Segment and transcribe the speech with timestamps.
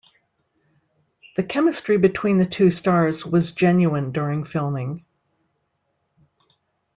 [1.35, 5.05] The chemistry between the two stars was genuine during filming.